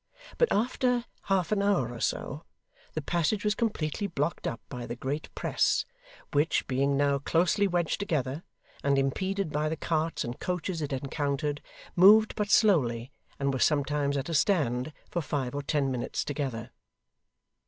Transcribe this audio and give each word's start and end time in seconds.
But 0.39 0.51
after 0.51 1.05
half 1.25 1.51
an 1.51 1.61
hour 1.61 1.93
or 1.93 1.99
so, 1.99 2.43
the 2.93 3.03
passage 3.03 3.43
was 3.43 3.53
completely 3.53 4.07
blocked 4.07 4.47
up 4.47 4.59
by 4.67 4.87
the 4.87 4.95
great 4.95 5.29
press, 5.35 5.85
which, 6.33 6.65
being 6.65 6.97
now 6.97 7.19
closely 7.19 7.67
wedged 7.67 7.99
together, 7.99 8.41
and 8.83 8.97
impeded 8.97 9.51
by 9.51 9.69
the 9.69 9.77
carts 9.77 10.23
and 10.23 10.39
coaches 10.39 10.81
it 10.81 10.91
encountered, 10.91 11.61
moved 11.95 12.33
but 12.35 12.49
slowly, 12.49 13.11
and 13.39 13.53
was 13.53 13.63
sometimes 13.63 14.17
at 14.17 14.27
a 14.27 14.33
stand 14.33 14.91
for 15.11 15.21
five 15.21 15.53
or 15.53 15.61
ten 15.61 15.91
minutes 15.91 16.25
together. 16.25 16.71